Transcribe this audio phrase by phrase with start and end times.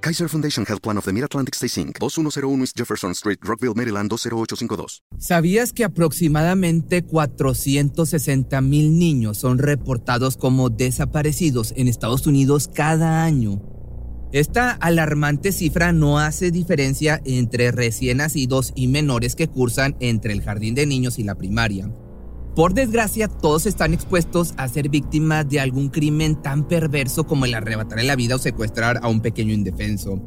[0.00, 4.08] Kaiser Foundation Health Plan of the Mid-Atlantic Stay Inc., 2101 East Jefferson Street, Rockville, Maryland
[4.08, 5.02] 20852.
[5.18, 13.60] ¿Sabías que aproximadamente 460 mil niños son reportados como desaparecidos en Estados Unidos cada año?
[14.30, 20.42] Esta alarmante cifra no hace diferencia entre recién nacidos y menores que cursan entre el
[20.42, 21.90] jardín de niños y la primaria.
[22.58, 27.54] Por desgracia, todos están expuestos a ser víctimas de algún crimen tan perverso como el
[27.54, 30.20] arrebatarle la vida o secuestrar a un pequeño indefenso.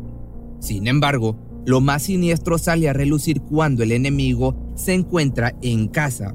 [0.62, 6.34] Sin embargo, lo más siniestro sale a relucir cuando el enemigo se encuentra en casa.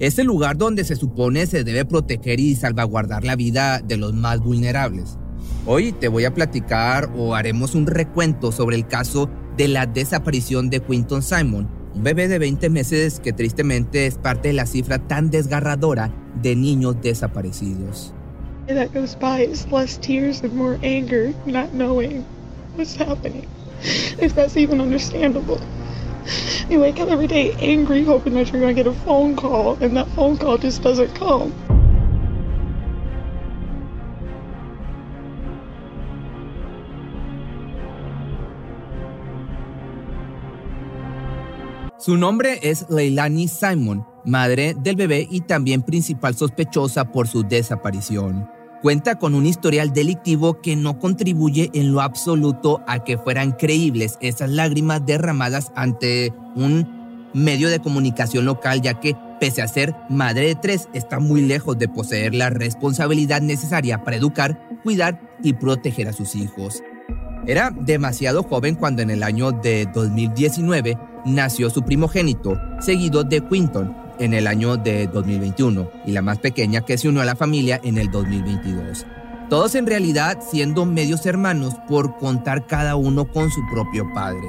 [0.00, 4.14] Es el lugar donde se supone se debe proteger y salvaguardar la vida de los
[4.14, 5.16] más vulnerables.
[5.64, 10.70] Hoy te voy a platicar o haremos un recuento sobre el caso de la desaparición
[10.70, 14.98] de Quinton Simon, un bebé de 20 meses que tristemente es parte de la cifra
[14.98, 16.12] tan desgarradora
[16.42, 18.12] de niños desaparecidos.
[18.68, 22.24] That goes by is less tears and more anger, not knowing
[22.76, 23.46] what's happening.
[24.20, 25.58] If that's even understandable.
[26.68, 29.78] You wake up every day angry, hoping that you're going to get a phone call,
[29.80, 31.54] and that phone call just doesn't come.
[42.06, 48.48] Su nombre es Leilani Simon, madre del bebé y también principal sospechosa por su desaparición.
[48.80, 54.18] Cuenta con un historial delictivo que no contribuye en lo absoluto a que fueran creíbles
[54.20, 60.46] esas lágrimas derramadas ante un medio de comunicación local, ya que, pese a ser madre
[60.46, 66.06] de tres, está muy lejos de poseer la responsabilidad necesaria para educar, cuidar y proteger
[66.06, 66.84] a sus hijos.
[67.48, 73.94] Era demasiado joven cuando en el año de 2019 nació su primogénito, seguido de Quinton
[74.18, 77.80] en el año de 2021 y la más pequeña que se unió a la familia
[77.82, 79.04] en el 2022.
[79.50, 84.48] Todos en realidad siendo medios hermanos por contar cada uno con su propio padre.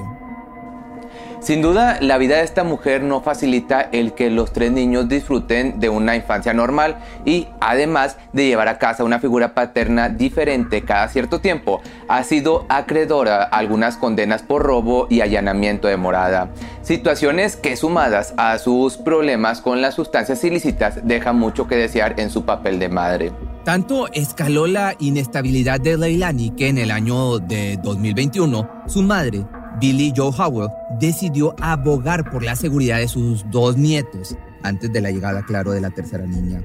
[1.40, 5.80] Sin duda, la vida de esta mujer no facilita el que los tres niños disfruten
[5.80, 11.08] de una infancia normal y además de llevar a casa una figura paterna diferente cada
[11.09, 16.50] cierto tiempo, ha sido acreedora a algunas condenas por robo y allanamiento de morada.
[16.81, 22.31] Situaciones que sumadas a sus problemas con las sustancias ilícitas dejan mucho que desear en
[22.31, 23.31] su papel de madre.
[23.64, 29.46] Tanto escaló la inestabilidad de Leilani que en el año de 2021 su madre
[29.79, 35.11] Billy Joe Howell decidió abogar por la seguridad de sus dos nietos antes de la
[35.11, 36.63] llegada, claro, de la tercera niña.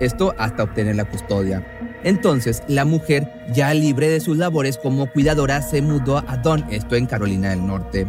[0.00, 1.66] Esto hasta obtener la custodia.
[2.04, 6.96] Entonces, la mujer, ya libre de sus labores como cuidadora, se mudó a Don, esto
[6.96, 8.06] en Carolina del Norte.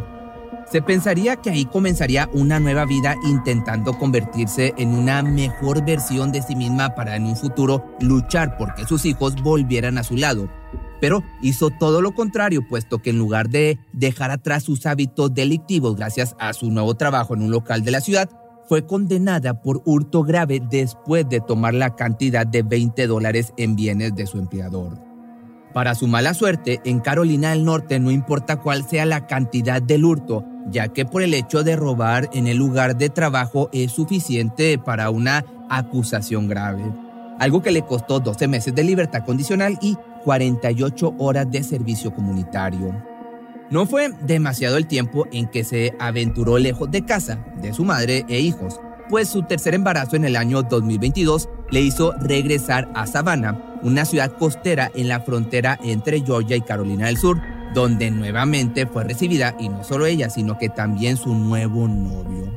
[0.69, 6.41] Se pensaría que ahí comenzaría una nueva vida intentando convertirse en una mejor versión de
[6.41, 10.49] sí misma para en un futuro luchar porque sus hijos volvieran a su lado
[11.03, 15.97] pero hizo todo lo contrario, puesto que en lugar de dejar atrás sus hábitos delictivos
[15.97, 18.29] gracias a su nuevo trabajo en un local de la ciudad,
[18.69, 24.15] fue condenada por hurto grave después de tomar la cantidad de 20 dólares en bienes
[24.15, 24.97] de su empleador.
[25.73, 30.05] Para su mala suerte, en Carolina del Norte no importa cuál sea la cantidad del
[30.05, 34.77] hurto, ya que por el hecho de robar en el lugar de trabajo es suficiente
[34.77, 36.85] para una acusación grave,
[37.39, 42.93] algo que le costó 12 meses de libertad condicional y 48 horas de servicio comunitario.
[43.69, 48.25] No fue demasiado el tiempo en que se aventuró lejos de casa, de su madre
[48.27, 48.79] e hijos,
[49.09, 54.37] pues su tercer embarazo en el año 2022 le hizo regresar a Savannah, una ciudad
[54.37, 57.41] costera en la frontera entre Georgia y Carolina del Sur,
[57.73, 62.55] donde nuevamente fue recibida y no solo ella, sino que también su nuevo novio.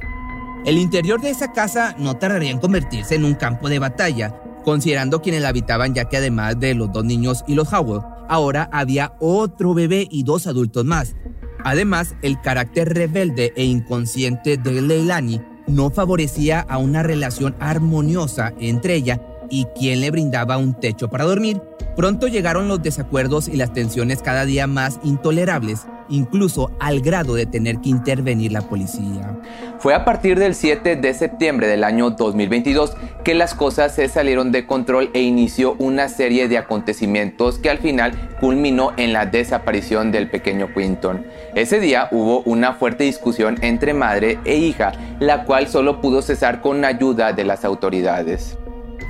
[0.66, 4.34] El interior de esa casa no tardaría en convertirse en un campo de batalla,
[4.66, 8.68] considerando quienes la habitaban ya que además de los dos niños y los Howell, ahora
[8.72, 11.14] había otro bebé y dos adultos más.
[11.62, 18.96] Además, el carácter rebelde e inconsciente de Leilani no favorecía a una relación armoniosa entre
[18.96, 19.20] ella
[19.50, 21.60] y quien le brindaba un techo para dormir.
[21.96, 27.46] Pronto llegaron los desacuerdos y las tensiones cada día más intolerables, incluso al grado de
[27.46, 29.38] tener que intervenir la policía.
[29.78, 34.52] Fue a partir del 7 de septiembre del año 2022 que las cosas se salieron
[34.52, 40.12] de control e inició una serie de acontecimientos que al final culminó en la desaparición
[40.12, 41.26] del pequeño Quinton.
[41.54, 46.60] Ese día hubo una fuerte discusión entre madre e hija, la cual solo pudo cesar
[46.60, 48.58] con ayuda de las autoridades.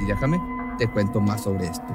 [0.01, 0.41] Y déjame,
[0.79, 1.87] te cuento más sobre esto.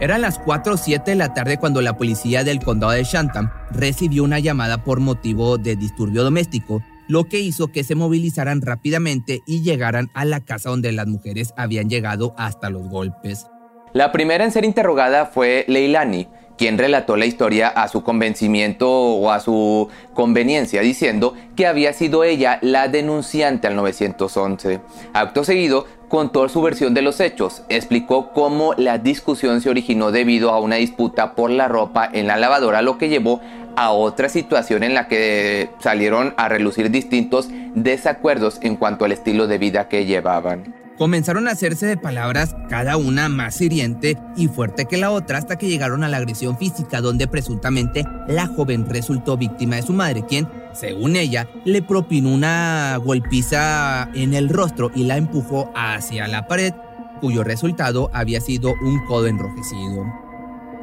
[0.00, 3.50] Eran las 4 o 7 de la tarde cuando la policía del condado de Shantam
[3.70, 9.42] recibió una llamada por motivo de disturbio doméstico, lo que hizo que se movilizaran rápidamente
[9.46, 13.46] y llegaran a la casa donde las mujeres habían llegado hasta los golpes.
[13.92, 16.26] La primera en ser interrogada fue Leilani,
[16.56, 22.24] quien relató la historia a su convencimiento o a su conveniencia, diciendo que había sido
[22.24, 24.80] ella la denunciante al 911.
[25.12, 30.50] Acto seguido, contó su versión de los hechos, explicó cómo la discusión se originó debido
[30.50, 33.40] a una disputa por la ropa en la lavadora, lo que llevó
[33.76, 39.46] a otra situación en la que salieron a relucir distintos desacuerdos en cuanto al estilo
[39.46, 40.81] de vida que llevaban.
[40.98, 45.56] Comenzaron a hacerse de palabras cada una más hiriente y fuerte que la otra hasta
[45.56, 50.24] que llegaron a la agresión física donde presuntamente la joven resultó víctima de su madre,
[50.26, 56.46] quien, según ella, le propinó una golpiza en el rostro y la empujó hacia la
[56.46, 56.74] pared,
[57.20, 60.04] cuyo resultado había sido un codo enrojecido.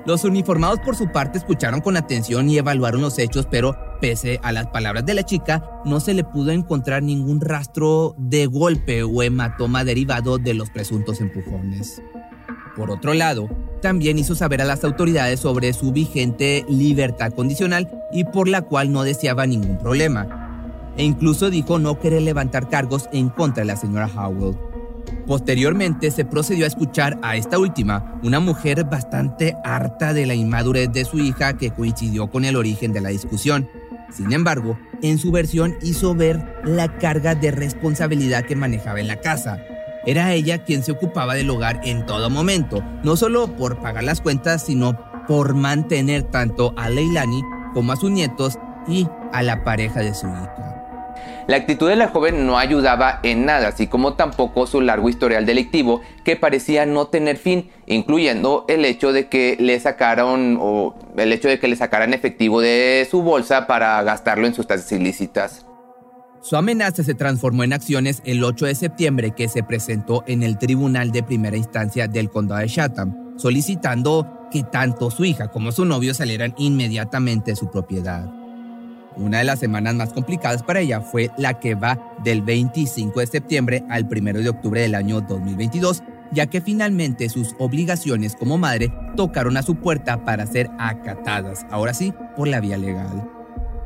[0.05, 4.51] Los uniformados por su parte escucharon con atención y evaluaron los hechos, pero pese a
[4.51, 9.23] las palabras de la chica, no se le pudo encontrar ningún rastro de golpe o
[9.23, 12.01] hematoma derivado de los presuntos empujones.
[12.75, 13.49] Por otro lado,
[13.81, 18.91] también hizo saber a las autoridades sobre su vigente libertad condicional y por la cual
[18.91, 20.49] no deseaba ningún problema.
[20.97, 24.57] E incluso dijo no querer levantar cargos en contra de la señora Howell.
[25.25, 30.91] Posteriormente se procedió a escuchar a esta última, una mujer bastante harta de la inmadurez
[30.91, 33.69] de su hija que coincidió con el origen de la discusión.
[34.11, 39.17] Sin embargo, en su versión hizo ver la carga de responsabilidad que manejaba en la
[39.17, 39.59] casa.
[40.05, 44.21] Era ella quien se ocupaba del hogar en todo momento, no solo por pagar las
[44.21, 44.97] cuentas, sino
[45.27, 48.57] por mantener tanto a Leilani como a sus nietos
[48.87, 50.78] y a la pareja de su hija.
[51.49, 55.47] La actitud de la joven no ayudaba en nada, así como tampoco su largo historial
[55.47, 60.59] delictivo que parecía no tener fin, incluyendo el hecho de que le sacaron
[61.17, 65.65] el hecho de que le sacaran efectivo de su bolsa para gastarlo en sustancias ilícitas.
[66.39, 70.59] Su amenaza se transformó en acciones el 8 de septiembre que se presentó en el
[70.59, 75.83] Tribunal de Primera Instancia del Condado de Chatham, solicitando que tanto su hija como su
[75.85, 78.38] novio salieran inmediatamente de su propiedad.
[79.19, 83.27] Una de las semanas más complicadas para ella fue la que va del 25 de
[83.27, 88.93] septiembre al 1 de octubre del año 2022, ya que finalmente sus obligaciones como madre
[89.17, 93.29] tocaron a su puerta para ser acatadas, ahora sí, por la vía legal.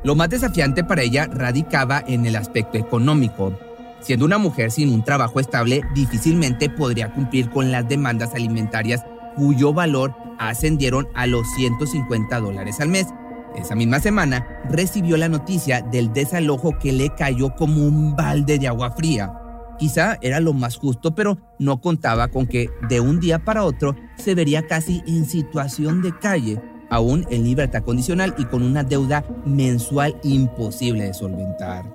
[0.03, 3.57] Lo más desafiante para ella radicaba en el aspecto económico.
[4.01, 9.03] Siendo una mujer sin un trabajo estable, difícilmente podría cumplir con las demandas alimentarias
[9.35, 13.07] cuyo valor ascendieron a los 150 dólares al mes,
[13.55, 18.67] esa misma semana recibió la noticia del desalojo que le cayó como un balde de
[18.67, 19.33] agua fría.
[19.77, 23.95] Quizá era lo más justo, pero no contaba con que de un día para otro
[24.17, 29.23] se vería casi en situación de calle, aún en libertad condicional y con una deuda
[29.45, 31.85] mensual imposible de solventar.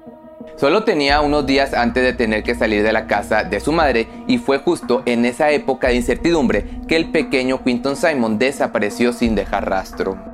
[0.57, 4.09] Solo tenía unos días antes de tener que salir de la casa de su madre
[4.27, 9.37] y fue justo en esa época de incertidumbre que el pequeño Quinton Simon desapareció sin
[9.37, 10.28] dejar rastro.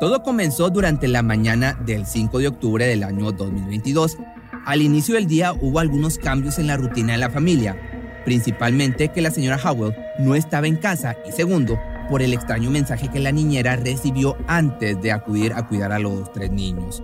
[0.00, 4.16] Todo comenzó durante la mañana del 5 de octubre del año 2022.
[4.64, 7.76] Al inicio del día hubo algunos cambios en la rutina de la familia,
[8.24, 11.78] principalmente que la señora Howell no estaba en casa y segundo,
[12.08, 16.32] por el extraño mensaje que la niñera recibió antes de acudir a cuidar a los
[16.32, 17.02] tres niños.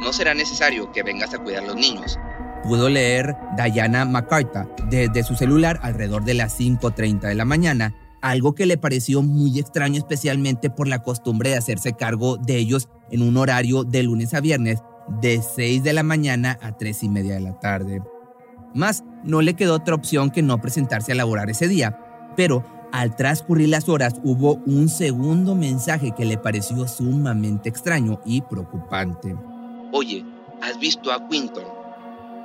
[0.00, 2.20] No será necesario que vengas a cuidar a los niños.
[2.62, 8.54] Pudo leer Diana McCarthy desde su celular alrededor de las 5.30 de la mañana algo
[8.54, 13.22] que le pareció muy extraño especialmente por la costumbre de hacerse cargo de ellos en
[13.22, 14.78] un horario de lunes a viernes
[15.20, 18.00] de 6 de la mañana a 3 y media de la tarde.
[18.74, 21.98] Más, no le quedó otra opción que no presentarse a laborar ese día,
[22.36, 28.40] pero al transcurrir las horas hubo un segundo mensaje que le pareció sumamente extraño y
[28.42, 29.34] preocupante.
[29.92, 30.24] Oye,
[30.62, 31.64] ¿has visto a Quinton?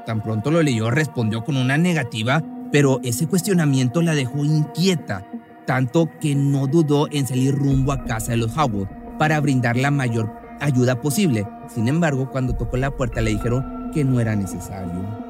[0.06, 5.26] Tan pronto lo leyó respondió con una negativa, pero ese cuestionamiento la dejó inquieta,
[5.68, 8.88] tanto que no dudó en salir rumbo a casa de los Howard
[9.20, 11.46] para brindar la mayor ayuda posible.
[11.68, 15.28] Sin embargo, cuando tocó la puerta le dijeron que no era necesario.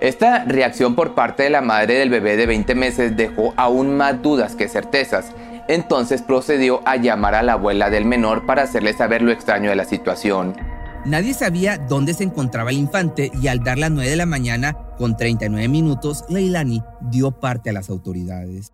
[0.00, 4.20] Esta reacción por parte de la madre del bebé de 20 meses dejó aún más
[4.20, 5.30] dudas que certezas.
[5.68, 9.76] Entonces procedió a llamar a la abuela del menor para hacerle saber lo extraño de
[9.76, 10.56] la situación.
[11.04, 14.76] Nadie sabía dónde se encontraba el infante y al dar las 9 de la mañana,
[14.98, 18.72] con 39 minutos, Leilani dio parte a las autoridades.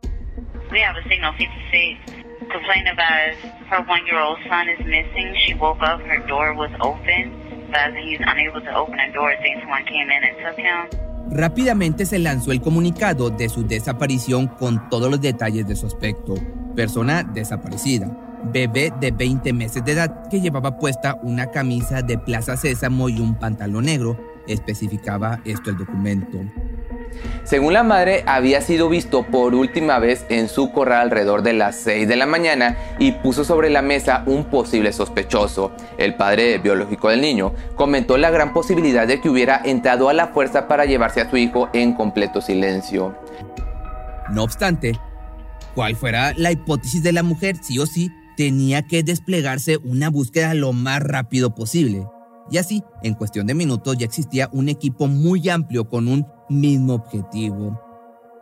[0.70, 2.18] We have a signal 56
[2.52, 3.34] complaining about
[3.70, 5.34] her one-year-old son is missing.
[5.46, 7.32] She woke up, her door was open,
[7.72, 9.32] but he's unable to open the door.
[9.40, 10.88] Thinks someone came in and took him.
[11.30, 16.34] Rápidamente se lanzó el comunicado de su desaparición con todos los detalles de su aspecto.
[16.74, 18.10] Persona desaparecida.
[18.44, 23.20] Bebé de 20 meses de edad que llevaba puesta una camisa de Plaza Sésamo y
[23.20, 24.18] un pantalón negro.
[24.46, 26.38] Especificaba esto el documento.
[27.44, 31.76] Según la madre, había sido visto por última vez en su corral alrededor de las
[31.76, 35.72] 6 de la mañana y puso sobre la mesa un posible sospechoso.
[35.96, 40.28] El padre biológico del niño comentó la gran posibilidad de que hubiera entrado a la
[40.28, 43.16] fuerza para llevarse a su hijo en completo silencio.
[44.30, 44.98] No obstante,
[45.74, 50.54] cual fuera la hipótesis de la mujer, sí o sí, tenía que desplegarse una búsqueda
[50.54, 52.06] lo más rápido posible.
[52.50, 56.94] Y así, en cuestión de minutos ya existía un equipo muy amplio con un mismo
[56.94, 57.80] objetivo.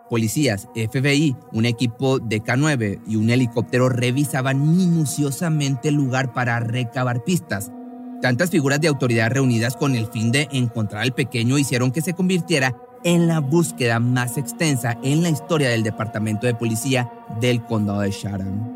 [0.09, 7.25] Policías, FBI, un equipo de K9 y un helicóptero revisaban minuciosamente el lugar para recabar
[7.25, 7.73] pistas.
[8.23, 12.15] Tantas figuras de autoridad reunidas con el fin de encontrar al pequeño hicieron que se
[12.15, 17.11] convirtiera en la búsqueda más extensa en la historia del Departamento de Policía
[17.41, 18.76] del Condado de Sharon.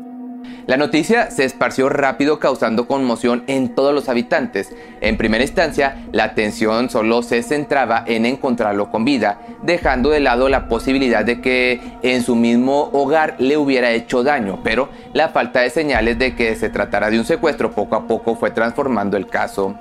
[0.67, 4.73] La noticia se esparció rápido causando conmoción en todos los habitantes.
[5.01, 10.49] En primera instancia, la atención solo se centraba en encontrarlo con vida, dejando de lado
[10.49, 15.61] la posibilidad de que en su mismo hogar le hubiera hecho daño, pero la falta
[15.61, 19.27] de señales de que se tratara de un secuestro poco a poco fue transformando el
[19.27, 19.75] caso.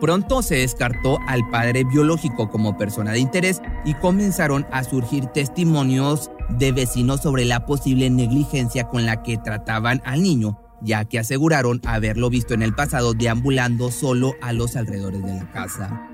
[0.00, 6.30] Pronto se descartó al padre biológico como persona de interés y comenzaron a surgir testimonios
[6.48, 11.80] de vecinos sobre la posible negligencia con la que trataban al niño, ya que aseguraron
[11.86, 16.08] haberlo visto en el pasado deambulando solo a los alrededores de la casa.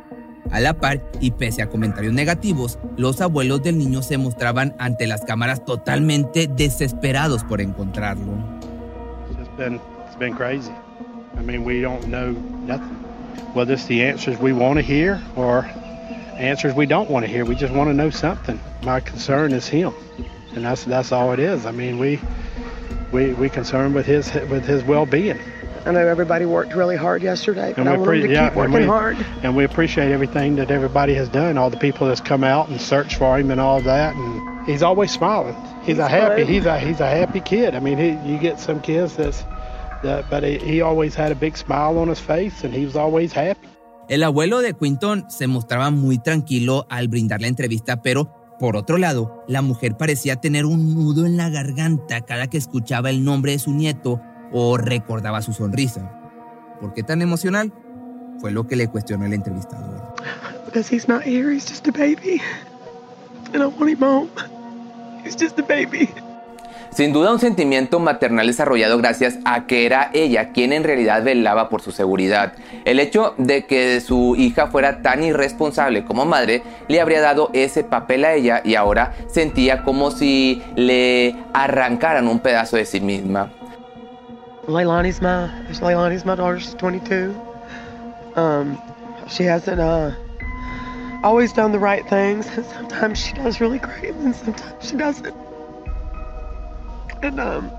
[0.51, 5.07] A la par, y pese a comentarios negativos, los abuelos del niño se mostraban ante
[5.07, 8.33] las cámaras totalmente desesperados por encontrarlo.
[13.55, 15.65] Whether it's the answers we want to hear or
[16.37, 18.61] answers we don't want to hear, we just want to know something.
[18.83, 19.93] My concern is him,
[20.55, 21.67] and that's that's all it is.
[21.67, 22.21] I mean, we
[23.13, 25.41] we we concerned with his with his well-being.
[25.87, 28.57] I know everybody worked really hard yesterday, And I we want them to yeah, keep
[28.57, 29.17] and working we- hard.
[29.43, 32.81] And we appreciate everything that everybody has done, all the people that's come out and
[32.81, 34.17] searched for him and all that.
[34.17, 35.55] And he's always smiling.
[35.83, 36.47] He's, a happy.
[36.47, 37.75] He's a he's a happy kid.
[37.75, 39.45] I mean, he, you get some kids that's
[40.03, 42.97] that, but he, he always had a big smile on his face, and he was
[42.97, 43.69] always happy.
[44.09, 48.99] El abuelo de Quinton se mostraba muy tranquilo al brindar la entrevista, pero por otro
[48.99, 53.53] lado, la mujer parecía tener un nudo en la garganta cada que escuchaba el nombre
[53.53, 54.21] de su nieto
[54.53, 56.11] o recordaba su sonrisa.
[56.81, 57.73] ¿Por qué tan emocional?
[58.41, 60.15] Fue lo que le cuestionó el entrevistador.
[60.67, 62.41] Because he's not here, he's just a baby.
[63.53, 64.31] And I want him home.
[65.25, 66.09] He's just a baby.
[66.95, 71.69] Sin duda un sentimiento maternal desarrollado gracias a que era ella quien en realidad velaba
[71.69, 72.53] por su seguridad.
[72.85, 77.83] El hecho de que su hija fuera tan irresponsable como madre le habría dado ese
[77.83, 83.51] papel a ella y ahora sentía como si le arrancaran un pedazo de sí misma.
[84.69, 85.51] Leilani's my
[85.83, 87.35] Leilani's my daughter's 22.
[88.37, 88.79] Um,
[89.27, 90.13] she hasn't uh
[91.25, 92.47] always done the right things.
[92.75, 95.44] Sometimes she does really great, and sometimes she doesn't.
[97.25, 97.71] And um,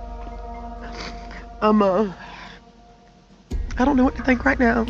[1.62, 2.12] I'm uh,
[3.78, 4.88] I don't know what to think right now.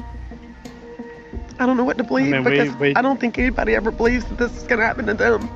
[1.59, 3.91] I don't know what to believe mean, we- because we- I don't think anybody ever
[3.91, 5.49] believes that this is gonna happen to them.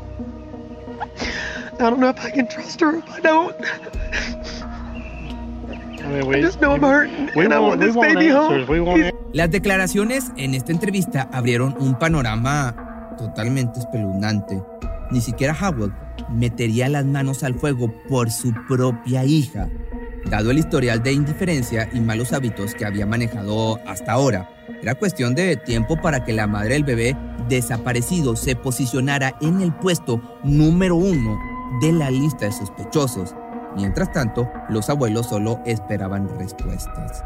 [1.79, 3.55] I don't know if I can trust her if I don't.
[6.03, 8.27] I mean, we I just know I'm hurting, we and I want we this baby
[8.27, 8.67] answers.
[8.67, 8.67] home.
[8.67, 12.75] We want He's- Las declaraciones en esta entrevista abrieron un panorama
[13.17, 14.61] totalmente espeluznante.
[15.11, 15.91] Ni siquiera Howard
[16.29, 19.69] metería las manos al fuego por su propia hija,
[20.25, 24.49] dado el historial de indiferencia y malos hábitos que había manejado hasta ahora.
[24.81, 29.73] Era cuestión de tiempo para que la madre del bebé desaparecido se posicionara en el
[29.73, 31.39] puesto número uno
[31.81, 33.35] de la lista de sospechosos.
[33.75, 37.23] Mientras tanto, los abuelos solo esperaban respuestas.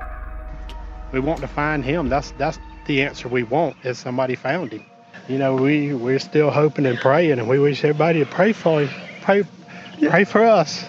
[1.14, 2.10] We want to find him.
[2.10, 3.76] That's that's the answer we want.
[3.86, 4.93] Is somebody found him.
[5.28, 8.88] You know, we we're still hoping and praying, and we wish everybody to pray for.
[9.22, 9.44] Pray,
[10.00, 10.86] pray for us.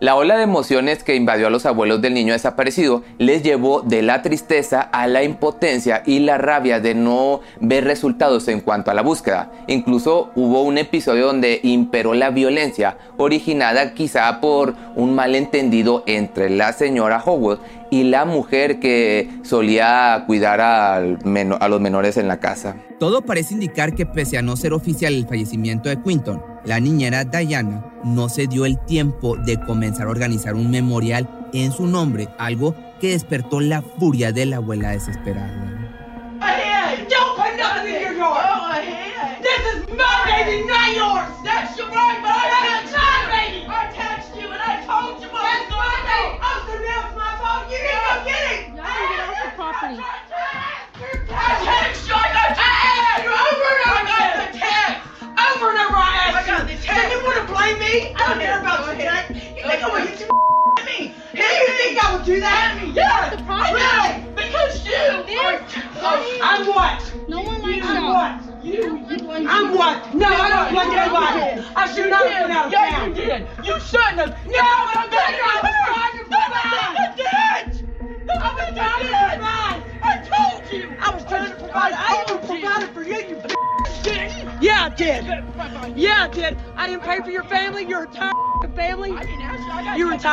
[0.00, 4.02] La ola de emociones que invadió a los abuelos del niño desaparecido les llevó de
[4.02, 8.94] la tristeza a la impotencia y la rabia de no ver resultados en cuanto a
[8.94, 9.50] la búsqueda.
[9.66, 16.72] Incluso hubo un episodio donde imperó la violencia, originada quizá por un malentendido entre la
[16.72, 17.58] señora Howard
[17.90, 22.76] y la mujer que solía cuidar a los menores en la casa.
[23.00, 27.24] Todo parece indicar que pese a no ser oficial el fallecimiento de Quinton, la niñera
[27.24, 32.28] Diana no se dio el tiempo de comenzar a organizar un memorial en su nombre,
[32.36, 35.87] algo que despertó la furia de la abuela desesperada.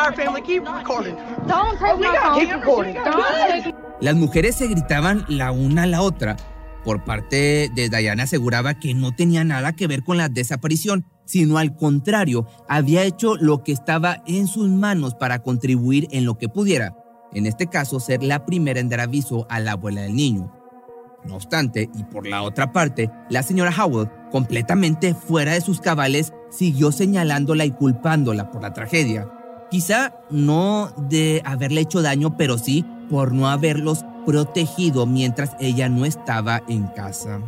[0.08, 0.42] Entire family.
[0.42, 1.16] Keep recording.
[1.48, 2.40] Don't take we my gotta phone.
[2.40, 2.94] keep recording.
[2.96, 6.36] Don't take Las mujeres se gritaban la una a la otra.
[6.84, 11.58] Por parte de Diana aseguraba que no tenía nada que ver con la desaparición, sino
[11.58, 16.50] al contrario, había hecho lo que estaba en sus manos para contribuir en lo que
[16.50, 16.96] pudiera.
[17.34, 20.54] En este caso, ser la primera en dar aviso a la abuela del niño.
[21.26, 26.34] No obstante, y por la otra parte, la señora Howard, completamente fuera de sus cabales,
[26.52, 29.28] siguió señalándola y culpándola por la tragedia.
[29.70, 36.06] Quizá no de haberle hecho daño, pero sí por no haberlos protegido mientras ella no
[36.06, 37.40] estaba en casa.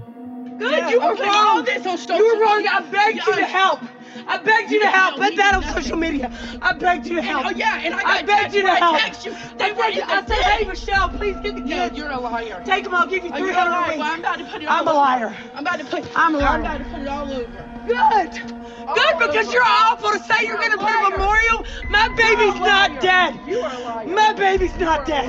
[0.57, 1.63] Good, you were okay, wrong.
[1.65, 2.65] this on social You were wrong.
[2.67, 3.81] I begged you to help.
[4.27, 5.17] I begged you to help.
[5.17, 6.31] Yeah, Put that on social media.
[6.61, 7.45] I begged you to help.
[7.45, 8.97] Oh yeah, and I I got begged you to text- I help.
[8.99, 9.31] text you.
[9.57, 11.97] They were, I said, hey, Michelle, please get the Yeah, kids.
[11.97, 12.61] you're a liar.
[12.65, 13.89] Take them, I'll give you 300 a a liar.
[13.89, 13.97] week.
[13.99, 15.35] Well, I'm about to put it all I'm a liar.
[15.53, 16.17] I'm about to put.
[16.17, 16.47] I'm a liar.
[16.47, 17.69] I'm about to put it all over.
[17.87, 18.31] Good.
[18.31, 19.53] Good, All because over.
[19.53, 21.65] you're awful to say you're You're going to a put a memorial.
[21.89, 23.39] My baby's You're not dead.
[23.47, 24.07] You are a liar.
[24.07, 25.27] My baby's not dead.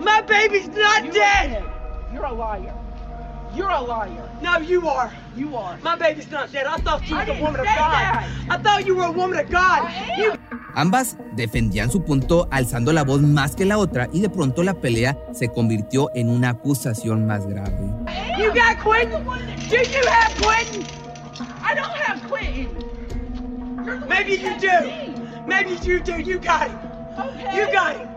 [0.00, 1.64] My baby's not dead.
[2.12, 2.74] You're a liar.
[3.54, 4.28] You're a liar.
[4.42, 5.12] No, you are.
[5.36, 5.76] You are.
[5.82, 6.66] My baby's not dead.
[6.66, 7.76] I thought you I was a woman of God.
[7.76, 8.28] that.
[8.50, 9.90] I thought you were a woman of God.
[10.18, 10.32] You
[10.74, 14.72] Ambas defendían su punto alzando la voz más que la otra y de pronto la
[14.72, 17.90] pelea se convirtió en una acusación más grave.
[18.38, 19.22] You got Quentin?
[19.68, 20.86] Do you have Quentin?
[21.62, 22.70] I don't have Quentin.
[24.08, 25.46] Maybe you do.
[25.46, 26.18] Maybe you do.
[26.18, 26.78] You got him.
[27.18, 27.56] Okay.
[27.56, 28.08] You got him.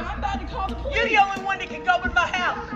[0.00, 0.96] Well, I'm about to call the police.
[0.96, 2.70] You're the only one that can go in my house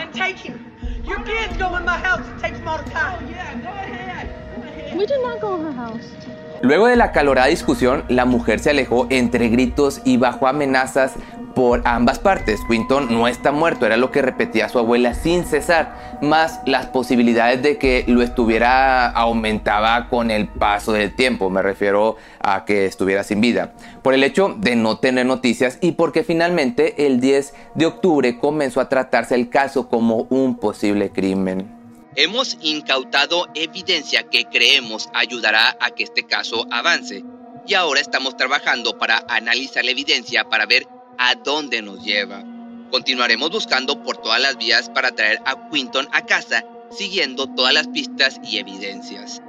[0.00, 0.72] and take him.
[1.04, 3.28] Your kids go in my house and take him all the Oh time.
[3.28, 4.56] yeah, go ahead.
[4.56, 4.96] Go ahead.
[4.96, 6.16] We did not go to her house.
[6.64, 11.12] Luego de la acalorada discusión, la mujer se alejó entre gritos y bajo amenazas
[11.54, 12.58] por ambas partes.
[12.66, 17.62] Quinton no está muerto, era lo que repetía su abuela sin cesar, más las posibilidades
[17.62, 23.24] de que lo estuviera aumentaba con el paso del tiempo, me refiero a que estuviera
[23.24, 27.84] sin vida, por el hecho de no tener noticias y porque finalmente el 10 de
[27.84, 31.83] octubre comenzó a tratarse el caso como un posible crimen.
[32.16, 37.24] Hemos incautado evidencia que creemos ayudará a que este caso avance
[37.66, 40.86] y ahora estamos trabajando para analizar la evidencia para ver
[41.18, 42.44] a dónde nos lleva.
[42.92, 47.88] Continuaremos buscando por todas las vías para traer a Quinton a casa siguiendo todas las
[47.88, 49.42] pistas y evidencias.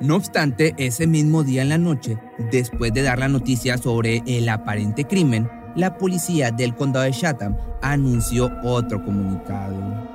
[0.00, 2.18] No obstante, ese mismo día en la noche,
[2.50, 7.56] después de dar la noticia sobre el aparente crimen, la policía del condado de Chatham
[7.80, 10.07] anunció otro comunicado.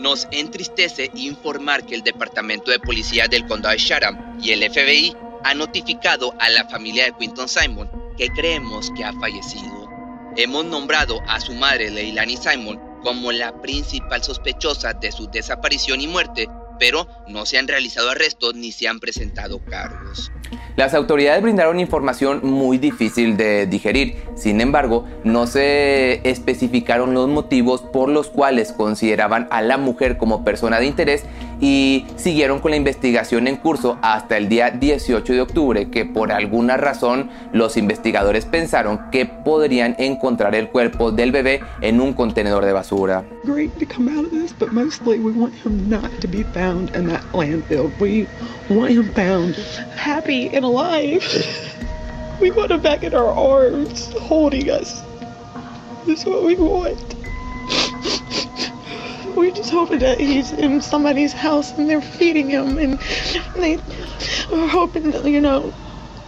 [0.00, 5.14] Nos entristece informar que el Departamento de Policía del Condado de Chatham y el FBI
[5.44, 9.88] han notificado a la familia de Quinton Simon que creemos que ha fallecido.
[10.36, 16.06] Hemos nombrado a su madre Leilani Simon como la principal sospechosa de su desaparición y
[16.06, 20.32] muerte pero no se han realizado arrestos ni se han presentado cargos.
[20.80, 27.82] Las autoridades brindaron información muy difícil de digerir, sin embargo, no se especificaron los motivos
[27.82, 31.26] por los cuales consideraban a la mujer como persona de interés
[31.60, 36.32] y siguieron con la investigación en curso hasta el día 18 de octubre, que por
[36.32, 42.64] alguna razón los investigadores pensaron que podrían encontrar el cuerpo del bebé en un contenedor
[42.64, 43.24] de basura.
[43.44, 43.70] This,
[52.40, 55.02] we want him back in our arms, holding us.
[56.06, 57.19] That's what we want.
[59.40, 62.98] We're just hope that he's in somebody's house and they're feeding him and
[63.56, 65.72] they are hoping that, you know,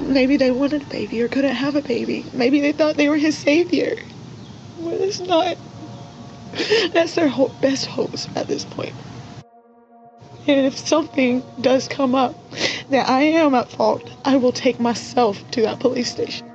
[0.00, 2.24] maybe they wanted a baby or couldn't have a baby.
[2.32, 3.96] Maybe they thought they were his savior.
[4.80, 5.58] But it's not.
[6.94, 8.94] That's their hope, best hopes at this point.
[10.46, 12.34] And if something does come up
[12.88, 16.51] that I am at fault, I will take myself to that police station.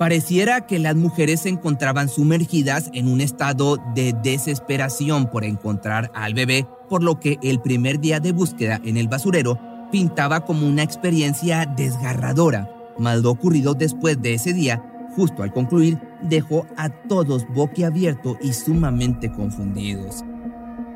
[0.00, 6.32] Pareciera que las mujeres se encontraban sumergidas en un estado de desesperación por encontrar al
[6.32, 9.58] bebé, por lo que el primer día de búsqueda en el basurero
[9.92, 12.66] pintaba como una experiencia desgarradora.
[12.98, 14.82] Mal ocurrido después de ese día,
[15.14, 20.24] justo al concluir, dejó a todos boquiabiertos y sumamente confundidos.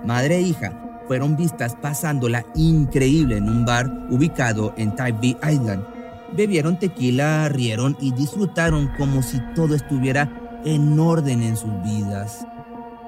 [0.03, 5.94] Madre e hija fueron vistas pasándola increíble en un bar ubicado en Tybee Island.
[6.37, 12.45] Bebieron tequila, rieron y disfrutaron como si todo estuviera en orden en sus vidas.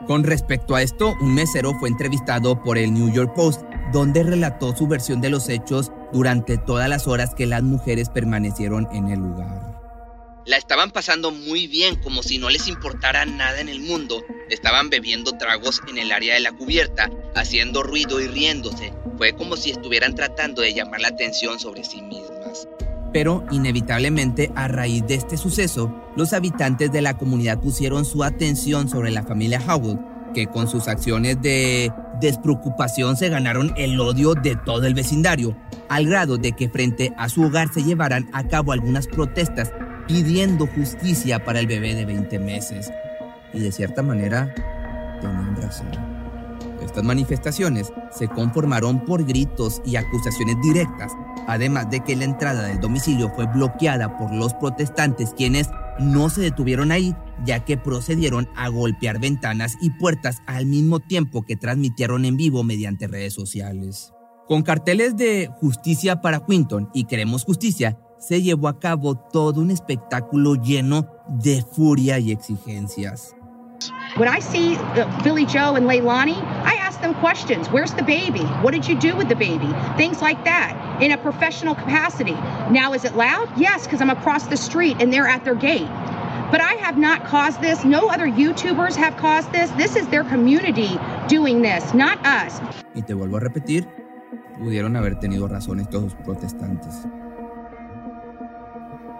[0.07, 3.63] Con respecto a esto, un mesero fue entrevistado por el New York Post,
[3.93, 8.87] donde relató su versión de los hechos durante todas las horas que las mujeres permanecieron
[8.93, 9.77] en el lugar.
[10.45, 14.23] La estaban pasando muy bien, como si no les importara nada en el mundo.
[14.49, 18.93] Estaban bebiendo tragos en el área de la cubierta, haciendo ruido y riéndose.
[19.19, 22.69] Fue como si estuvieran tratando de llamar la atención sobre sí mismas.
[23.17, 28.91] Pero inevitablemente a raíz de este suceso, los habitantes de la comunidad pusieron su atención
[28.91, 29.99] sobre la familia Howell,
[30.35, 35.57] que con sus acciones de despreocupación se ganaron el odio de todo el vecindario,
[35.89, 39.73] al grado de que frente a su hogar se llevaran a cabo algunas protestas
[40.07, 42.93] pidiendo justicia para el bebé de 20 meses.
[43.55, 44.55] Y de cierta manera,
[45.23, 45.89] tenían razón.
[46.85, 51.13] Estas manifestaciones se conformaron por gritos y acusaciones directas,
[51.47, 56.43] además de que la entrada del domicilio fue bloqueada por los protestantes quienes no se
[56.43, 62.25] detuvieron ahí, ya que procedieron a golpear ventanas y puertas al mismo tiempo que transmitieron
[62.25, 64.13] en vivo mediante redes sociales.
[64.47, 69.71] Con carteles de Justicia para Quinton y Queremos Justicia, se llevó a cabo todo un
[69.71, 73.35] espectáculo lleno de furia y exigencias.
[74.17, 77.69] When I see uh, Billy Joe and Leilani, I ask them questions.
[77.69, 78.45] Where's the baby?
[78.63, 79.69] What did you do with the baby?
[79.99, 82.33] Things like that in a professional capacity.
[82.71, 83.51] Now, is it loud?
[83.59, 85.91] Yes, because I'm across the street and they're at their gate.
[86.51, 87.85] But I have not caused this.
[87.85, 89.69] No other YouTubers have caused this.
[89.73, 90.99] This is their community
[91.29, 92.59] doing this, not us.
[92.95, 93.87] Y te vuelvo a repetir,
[94.59, 97.07] pudieron haber tenido razón estos protestantes.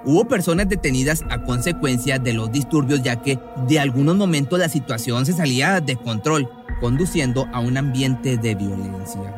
[0.07, 5.27] Hubo personas detenidas a consecuencia de los disturbios ya que de algunos momentos la situación
[5.27, 6.49] se salía de control,
[6.81, 9.35] conduciendo a un ambiente de violencia.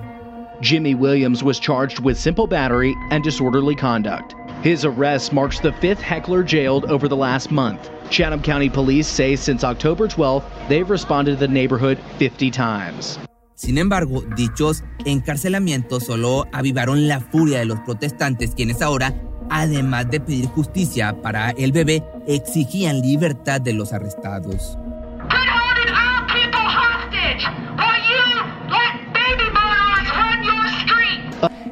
[0.61, 4.35] Jimmy Williams was charged with simple battery and disorderly conduct.
[4.62, 7.88] His arrest marks the fifth heckler jailed over the last month.
[8.11, 13.18] Chatham County Police say since October 12th, they've responded to the neighborhood 50 times.
[13.54, 19.14] Sin embargo, dichos encarcelamientos solo avivaron la furia de los protestantes, quienes ahora
[19.51, 24.79] además de pedir justicia para el bebé, exigían libertad de los arrestados.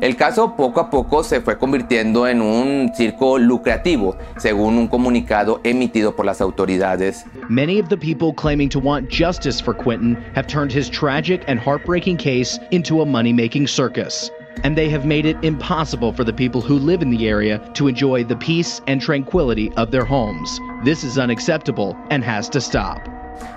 [0.01, 5.61] El caso poco a poco se fue convirtiendo en un circo lucrativo, según un comunicado
[5.65, 7.25] emitido por las autoridades.
[7.49, 11.59] Many of the people claiming to want justice for Quentin have turned his tragic and
[11.59, 14.31] heartbreaking case into a money-making circus.
[14.65, 17.89] And they have made it impossible for the people who live in the area to
[17.89, 20.61] enjoy the peace and tranquility of their homes.
[20.85, 23.09] This is unacceptable and has to stop.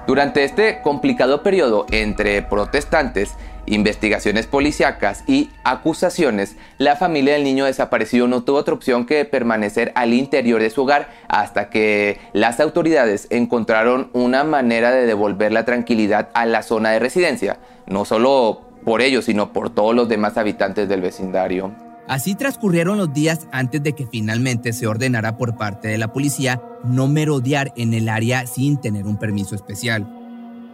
[0.08, 3.36] Durante este complicado periodo entre protestantes,
[3.68, 9.92] investigaciones policíacas y acusaciones, la familia del niño desaparecido no tuvo otra opción que permanecer
[9.96, 15.66] al interior de su hogar hasta que las autoridades encontraron una manera de devolver la
[15.66, 20.38] tranquilidad a la zona de residencia, no solo por ellos, sino por todos los demás
[20.38, 21.74] habitantes del vecindario.
[22.08, 26.60] Así transcurrieron los días antes de que finalmente se ordenara por parte de la policía
[26.84, 30.08] no merodear en el área sin tener un permiso especial.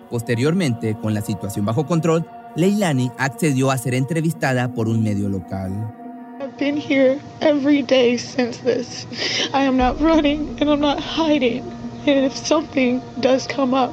[0.09, 5.73] Posteriormente, con la situación bajo control, Leilani accedió a ser entrevistada por un medio local.
[6.39, 9.05] I've been here every day since this.
[9.53, 11.63] I am not running and I'm not hiding.
[12.07, 13.91] And if something does come up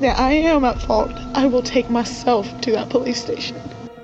[0.00, 3.56] that I am at fault, I will take myself to that police station.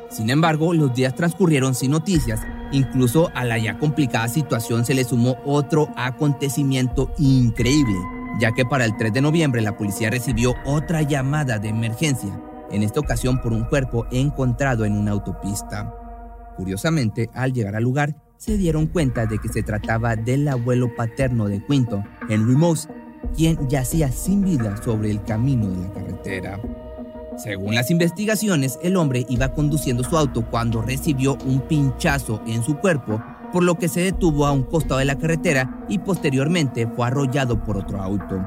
[0.09, 2.41] Sin embargo, los días transcurrieron sin noticias.
[2.73, 7.97] Incluso a la ya complicada situación se le sumó otro acontecimiento increíble,
[8.41, 12.31] ya que para el 3 de noviembre la policía recibió otra llamada de emergencia,
[12.71, 15.95] en esta ocasión por un cuerpo encontrado en una autopista.
[16.57, 21.49] Curiosamente, al llegar al lugar, se dieron cuenta de que se trataba del abuelo paterno
[21.49, 22.89] de Quinto, Henry Moss,
[23.37, 26.61] quien yacía sin vida sobre el camino de la carretera.
[27.37, 32.77] Según las investigaciones, el hombre iba conduciendo su auto cuando recibió un pinchazo en su
[32.77, 37.07] cuerpo, por lo que se detuvo a un costado de la carretera y posteriormente fue
[37.07, 38.43] arrollado por otro auto.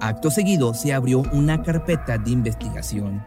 [0.00, 3.22] Acto seguido se abrió una carpeta de investigación.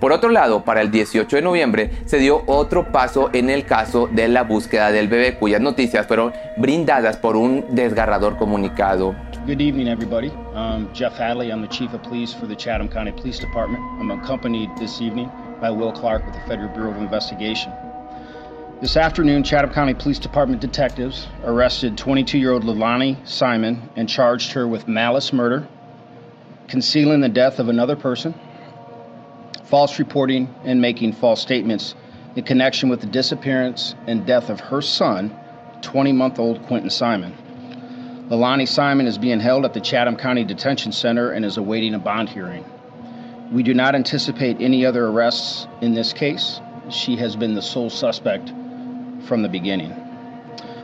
[0.00, 4.08] Por otro lado, para el 18 de noviembre se dio otro paso en el caso
[4.10, 9.14] de la búsqueda del bebé, cuyas noticias fueron brindadas por un desgarrador comunicado.
[9.46, 10.32] Good evening, everybody.
[10.54, 11.50] I'm Jeff Hadley.
[11.50, 13.82] I'm the Chief of Police for the Chatham County Police Department.
[14.00, 17.72] I'm accompanied this evening by Will Clark with the Federal Bureau of Investigation.
[18.80, 24.52] This afternoon, Chatham County Police Department detectives arrested 22 year old Lilani Simon and charged
[24.52, 25.66] her with malice murder,
[26.68, 28.34] concealing the death of another person,
[29.66, 31.94] false reporting, and making false statements
[32.36, 35.36] in connection with the disappearance and death of her son,
[35.82, 37.34] 20 month old Quentin Simon.
[38.28, 41.98] Lilani Simon is being held at the Chatham County Detention Center and is awaiting a
[41.98, 42.64] bond hearing.
[43.52, 46.60] We do not anticipate any other arrests in this case.
[46.90, 48.48] She has been the sole suspect
[49.26, 49.92] from the beginning.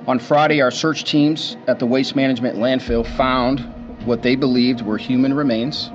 [0.06, 3.60] On Friday, our search teams at the Waste Management landfill found
[4.04, 5.90] what they believed were human remains.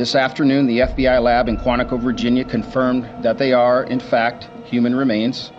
[0.00, 4.96] This afternoon, the FBI lab in Quantico, Virginia confirmed that they are, in fact, human
[4.96, 5.52] remains.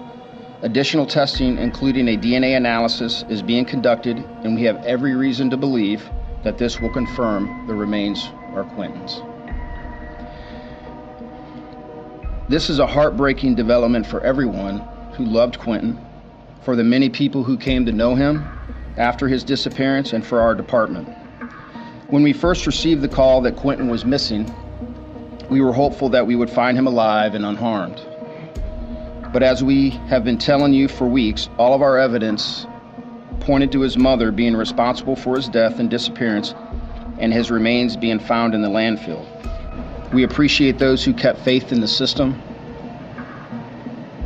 [0.64, 5.58] Additional testing, including a DNA analysis, is being conducted, and we have every reason to
[5.58, 6.10] believe
[6.42, 9.22] that this will confirm the remains are Quentin's.
[12.50, 14.80] This is a heartbreaking development for everyone
[15.14, 16.04] who loved Quentin,
[16.64, 18.44] for the many people who came to know him
[18.98, 21.08] after his disappearance, and for our department.
[22.12, 24.54] When we first received the call that Quentin was missing,
[25.50, 28.02] we were hopeful that we would find him alive and unharmed.
[29.32, 32.68] But as we have been telling you for weeks, all of our evidence
[33.40, 36.54] pointed to his mother being responsible for his death and disappearance
[37.18, 39.26] and his remains being found in the landfill.
[40.12, 42.42] We appreciate those who kept faith in the system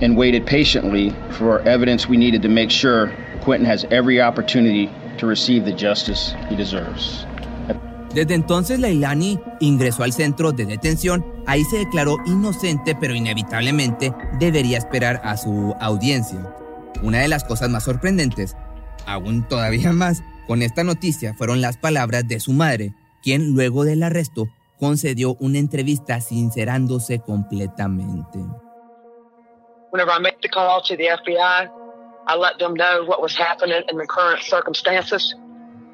[0.02, 5.28] and waited patiently for evidence we needed to make sure Quentin has every opportunity to
[5.28, 7.28] receive the justice he deserves.
[8.14, 14.78] Desde entonces Leilani ingresó al centro de detención, ahí se declaró inocente pero inevitablemente debería
[14.78, 16.56] esperar a su audiencia.
[17.02, 18.56] Una de las cosas más sorprendentes,
[19.06, 24.04] aún todavía más, con esta noticia fueron las palabras de su madre, quien luego del
[24.04, 24.48] arresto
[24.80, 28.40] concedió una entrevista sincerándose completamente.
[30.52, 31.70] Call FBI.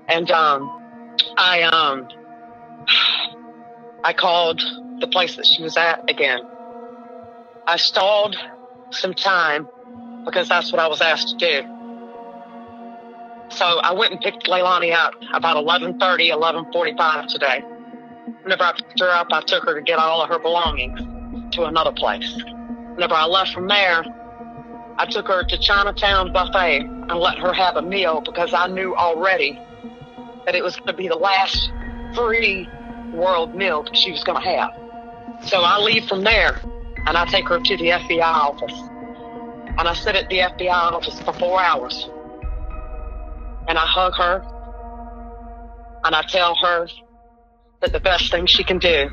[0.07, 0.80] And um,
[1.37, 2.07] I um
[4.03, 4.61] I called
[4.99, 6.39] the place that she was at again.
[7.67, 8.35] I stalled
[8.91, 9.67] some time
[10.25, 11.77] because that's what I was asked to do.
[13.49, 17.61] So I went and picked Leilani up about 11:30, 11:45 today.
[18.43, 20.99] Whenever I picked her up, I took her to get all of her belongings
[21.55, 22.35] to another place.
[22.95, 24.03] Whenever I left from there,
[24.97, 28.95] I took her to Chinatown Buffet and let her have a meal because I knew
[28.95, 29.59] already
[30.45, 31.71] that it was going to be the last
[32.13, 32.67] free
[33.13, 34.71] world meal that she was going to have.
[35.47, 36.61] So I leave from there
[37.07, 38.79] and I take her to the FBI office.
[39.77, 42.09] And I sit at the FBI office for four hours.
[43.67, 44.43] And I hug her
[46.03, 46.87] and I tell her
[47.81, 49.09] that the best thing she can do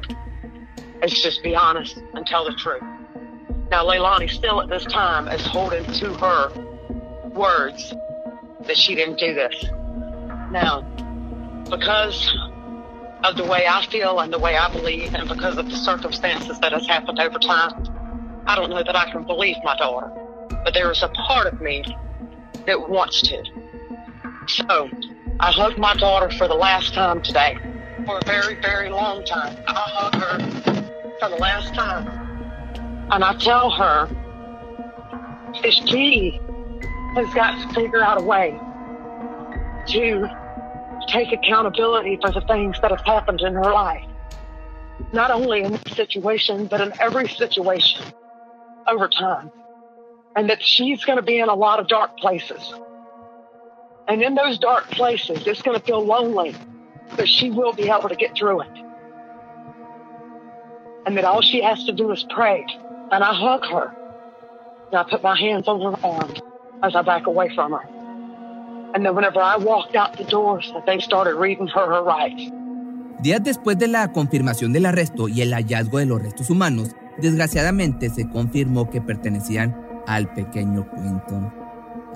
[1.02, 2.82] is just be honest and tell the truth.
[3.70, 6.50] Now, Leilani still at this time is holding to her
[7.30, 7.94] words
[8.66, 9.64] that she didn't do this.
[10.50, 10.86] Now,
[11.70, 12.36] because
[13.24, 16.58] of the way I feel and the way I believe, and because of the circumstances
[16.60, 20.10] that has happened over time, I don't know that I can believe my daughter.
[20.64, 21.84] But there is a part of me
[22.66, 23.42] that wants to.
[24.46, 24.88] So,
[25.40, 27.56] I hugged my daughter for the last time today.
[28.06, 29.56] For a very, very long time.
[29.66, 30.38] I hug her
[31.20, 32.06] for the last time.
[33.10, 34.06] And I tell her
[35.62, 36.40] that she
[37.14, 38.58] has got to figure out a way
[39.88, 40.28] to
[41.08, 44.04] take accountability for the things that have happened in her life.
[45.12, 48.02] not only in this situation, but in every situation
[48.86, 49.50] over time.
[50.36, 52.72] And that she's going to be in a lot of dark places.
[54.06, 56.54] And in those dark places, it's going to feel lonely,
[57.16, 58.84] but she will be able to get through it.
[61.06, 62.64] And that all she has to do is pray.
[63.10, 63.94] And I hug her.
[64.90, 66.40] And I put my hands on her arms
[66.82, 67.88] as I back away from her.
[68.94, 72.50] And then whenever I walked out the doors, they started reading her rights.
[73.20, 78.10] Días después de la confirmación del arresto y el hallazgo de los restos humanos, desgraciadamente
[78.10, 81.52] se confirmó que pertenecían al pequeño Quinton.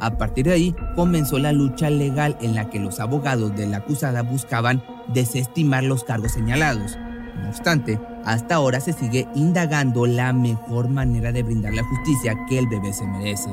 [0.00, 3.78] A partir de ahí comenzó la lucha legal en la que los abogados de la
[3.78, 6.96] acusada buscaban desestimar los cargos señalados.
[7.40, 12.58] No obstante, hasta ahora se sigue indagando la mejor manera de brindar la justicia que
[12.58, 13.50] el bebé se merece.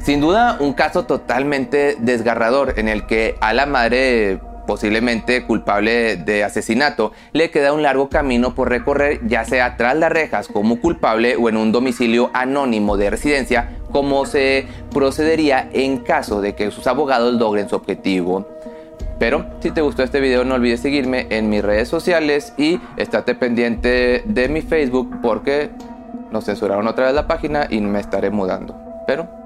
[0.00, 6.44] Sin duda, un caso totalmente desgarrador en el que a la madre posiblemente culpable de
[6.44, 11.36] asesinato, le queda un largo camino por recorrer, ya sea tras las rejas como culpable
[11.36, 16.86] o en un domicilio anónimo de residencia, como se procedería en caso de que sus
[16.86, 18.46] abogados logren su objetivo.
[19.18, 23.34] Pero si te gustó este video no olvides seguirme en mis redes sociales y estate
[23.34, 25.70] pendiente de mi Facebook porque
[26.30, 28.76] nos censuraron otra vez la página y me estaré mudando.
[29.06, 29.45] Pero